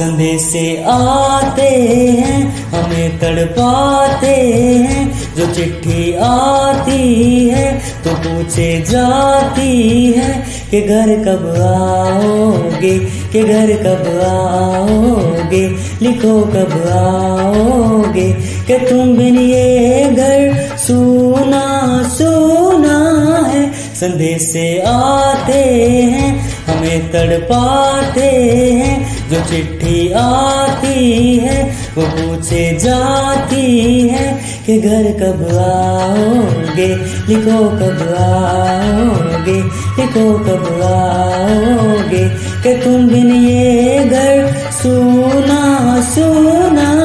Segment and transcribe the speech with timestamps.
[0.00, 5.02] संदेशे आते हैं, हमें तड़पाते हैं।
[5.36, 7.66] जो चिट्ठी आती है
[8.04, 9.72] तो पूछे जाती
[10.12, 10.30] है
[10.70, 12.98] कि घर कब आओगे,
[13.32, 15.62] कि घर कब आओगे,
[16.02, 18.28] लिखो कब आओगे,
[18.66, 21.66] कि तुम बिन ये घर सुना
[22.08, 22.98] सुना
[23.48, 25.62] है। संदेश से आते
[26.12, 26.28] हैं,
[26.66, 28.30] हमें तड़पाते
[28.76, 31.64] हैं जो चिट्ठी आती है,
[31.96, 36.86] वो पूछे जाती है कि घर कब आओगे,
[37.28, 39.58] लिखो कब आओगे,
[39.98, 42.24] लिखो कब आओगे,
[42.62, 46.99] कि तुम बिन ये घर, सुना सुना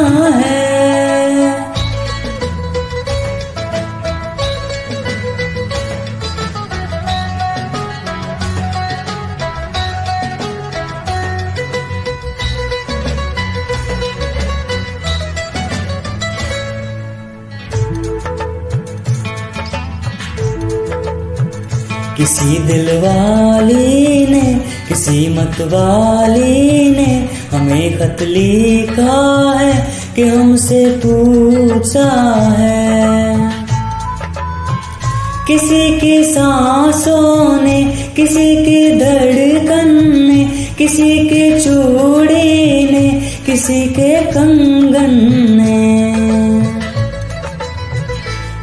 [22.25, 24.53] किसी दिल वाली ने,
[24.87, 32.09] किसी मत वाली ने हमें खत लिखा है कि हमसे पूछा
[32.57, 33.51] है।
[35.47, 37.83] किसी की सांसों ने,
[38.15, 40.43] किसी की धड़कन ने,
[40.77, 45.13] किसी के चूड़ी ने, किसी के कंगन
[45.61, 45.64] ने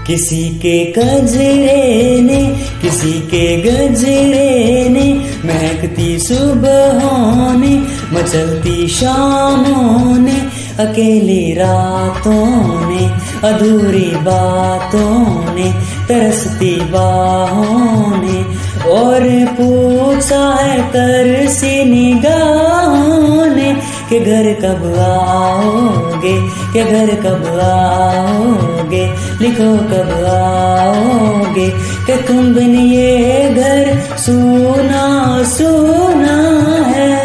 [0.06, 2.46] किसी के गजरे ने,
[2.82, 5.14] किसी के गजरे ने,
[5.44, 7.76] महकती सुबहों ने,
[8.16, 10.36] मचलती शामों ने,
[10.82, 13.10] अकेली रातों ने,
[13.48, 15.72] अधूरी बातों ने,
[16.08, 18.44] तरसती बाहों ने,
[18.90, 19.20] और
[19.54, 23.74] पूछा है तरसी निगाहों ने,
[24.08, 26.40] कि घर कब आओगे,
[26.72, 31.70] कि घर कब आओगे लिखो कब आओगे?
[32.06, 37.22] कि तुम बिन ये घर, सुना सुना है।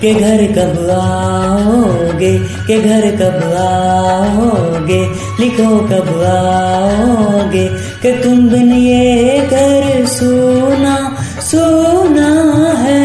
[0.00, 2.38] के घर कब आओगे?
[2.38, 5.08] के घर कब आओगे?
[5.40, 7.68] लिखो कब आओगे?
[8.02, 11.03] कि तुम बिन ये घर, सुना
[11.54, 12.30] सुना
[12.78, 13.02] है।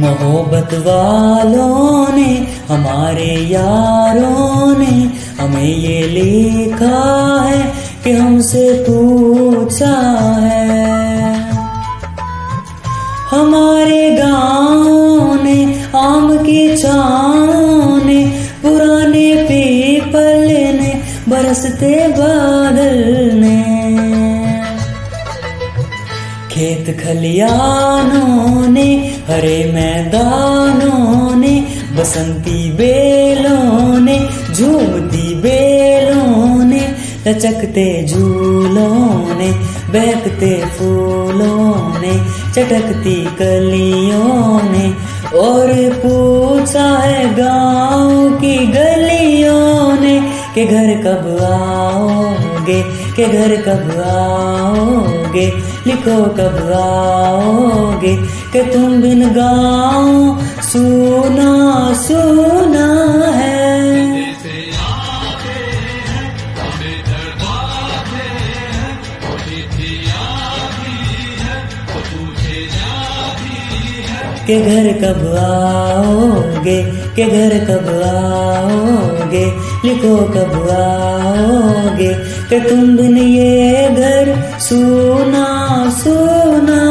[0.00, 2.30] मोहब्बत वालों ने
[2.68, 4.94] हमारे यारों ने
[5.40, 7.72] हमें ये लिखा है
[8.04, 9.96] कि हमसे पूछा
[10.40, 11.50] है।
[13.30, 15.58] हमारे गाँव ने
[15.96, 18.24] आम की छाँव ने
[18.62, 20.46] पुराने पीपल
[20.80, 23.60] ने बरसते बादल ने।
[26.50, 28.88] खेत खलियानों ने,
[29.28, 36.80] हरे मैदानों ने बसंती बेलों ने, झूमती बेलों ने,
[37.26, 39.52] लचकते झूलों ने,
[39.92, 42.12] बहकते फूलों ने,
[42.52, 44.94] चटकती कलियों ने,
[45.38, 50.20] और पूछा है गाँव की गलियों ने,
[50.54, 52.82] के घर कब आओगे,
[53.16, 55.46] कि घर कब आओगे,
[55.86, 58.16] लिखो कब आओगे,
[58.52, 60.38] कि तुम बिन गाँव
[60.70, 62.86] सुना सुना
[63.30, 63.60] है।
[74.46, 76.82] के घर कब आओगे,
[77.16, 79.44] के घर कब आओगे,
[79.84, 82.14] लिखो कब आओगे,
[82.50, 85.46] कि तुम बिन ये घर सुना
[85.90, 86.89] सुना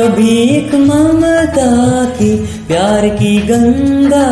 [0.00, 1.70] कभी एक ममता
[2.18, 2.36] की
[2.66, 4.26] प्यार की गंगा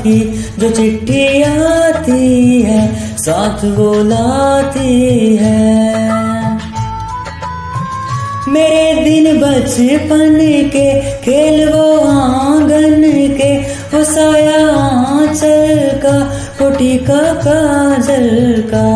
[0.00, 0.18] की
[0.58, 5.94] जो चिट्ठी आती है, साथ वो लाती है।
[8.48, 10.38] मेरे दिन बचपन
[10.70, 13.02] के खेल वो आँगन
[13.36, 13.58] के
[13.94, 18.86] वो साया आंचल का फुटी का काजल का।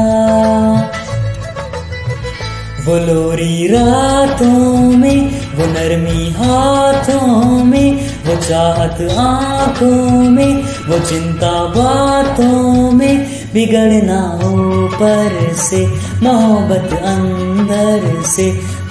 [2.87, 12.91] वो लोरी रातों में, वो नरमी हाथों में वो चाहत आँखों में, वो चिंता बातों
[12.93, 15.87] में बिगड़ना ऊपर से,
[16.23, 18.51] मोहब्बत अंदर से,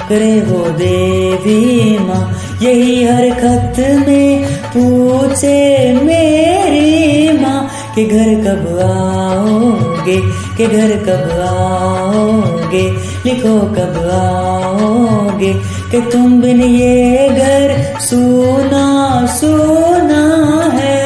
[0.10, 2.24] करे वो देवी माँ,
[2.62, 5.58] यही हर खत में पूछे
[5.94, 10.18] मेरी माँ, के घर कब आओगे,
[10.58, 12.86] के घर कब आओगे
[13.28, 15.54] लिखो कब आओगे?
[15.92, 20.24] कि तुम बिन ये घर सोना सोना
[20.74, 20.98] है।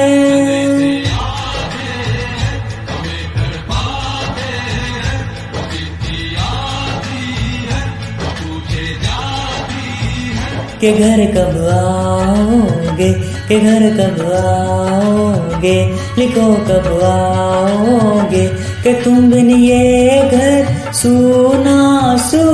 [10.81, 13.13] के घर कब आओगे?
[13.47, 15.97] के घर कब आओगे?
[16.17, 18.47] लिखो कब आओगे?
[18.83, 21.81] कि तुम बिन ये घर सुना
[22.29, 22.50] सुना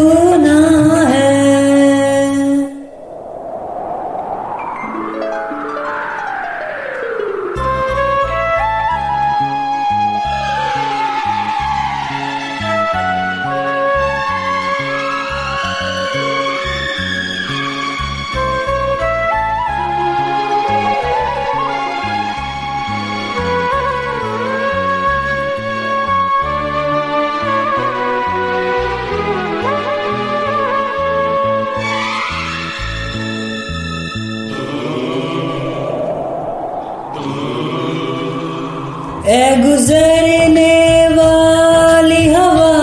[39.30, 42.76] ए गुजरने वाली हवा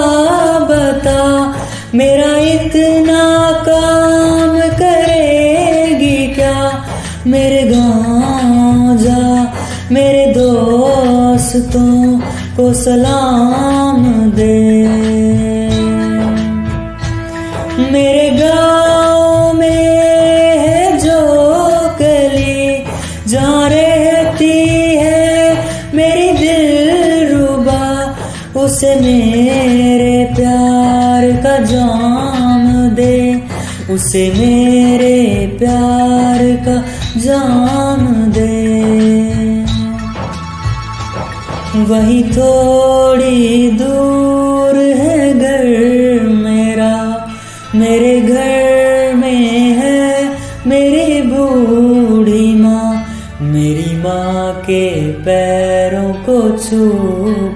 [0.70, 1.20] बता,
[1.94, 3.22] मेरा इतना
[3.68, 6.84] काम करेगी क्या?
[7.26, 9.54] मेरे गाँव जा
[9.92, 12.20] मेरे दोस्तों
[12.56, 14.60] को सलाम दे।
[17.92, 18.23] मेरे
[28.64, 33.42] उसे मेरे प्यार का जाम दे।
[33.90, 36.84] उसे मेरे प्यार का
[37.20, 38.74] जाम दे।
[41.84, 45.64] वही थोड़ी दूर है घर
[46.28, 47.28] मेरा।
[47.74, 53.04] मेरे घर में है मेरी बूढ़ी माँ।
[53.40, 56.90] मेरी माँ के पैरों को छू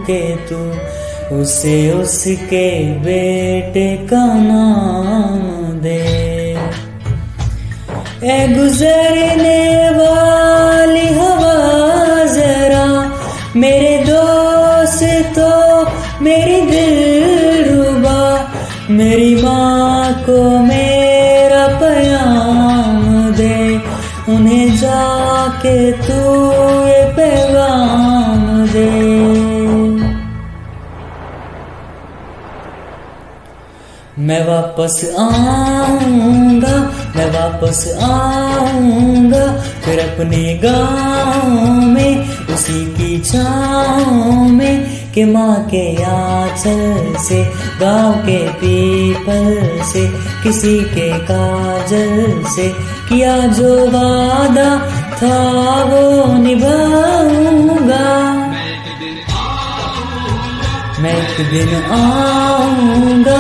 [0.02, 0.87] के तू
[1.32, 2.68] उसे उसके
[2.98, 5.40] बेटे का नाम
[5.80, 6.00] दे।
[8.24, 11.56] ए गुजरने वाली हवा
[12.26, 12.86] जरा,
[13.56, 15.04] मेरे दोस्त
[15.38, 15.50] तो
[16.24, 16.96] मेरी दिल
[17.68, 18.22] रुबा,
[18.90, 23.58] मेरी माँ को मेरा पयाम दे।
[24.32, 26.20] उन्हें जाके तू
[26.86, 28.07] ये पैगाम
[34.28, 36.72] मैं वापस आऊँगा,
[37.16, 39.44] मैं वापस आऊँगा
[39.84, 41.48] फिर अपने गाँव
[41.92, 47.42] में, उसी की छाँव में कि माँ के आंचल से,
[47.80, 49.46] गाँव के पीपल
[49.92, 50.06] से,
[50.42, 52.68] किसी के काजल से,
[53.08, 54.70] किया जो वादा
[55.22, 55.38] था
[55.84, 58.06] वो निभाऊँगा।
[61.02, 63.37] मैं एक दिन आऊँगा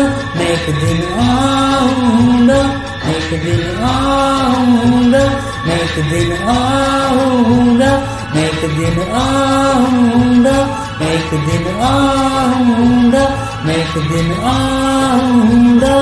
[0.68, 2.58] मैं एक दिन आऊँगा
[3.04, 5.22] मैं एक दिन आऊँगा
[5.66, 7.92] मैं एक दिन आऊँगा
[8.34, 10.56] मैं एक दिन आऊँगा
[11.00, 13.24] मैं एक दिन आऊँगा
[13.64, 15.96] मैं एक दिन आऊँगा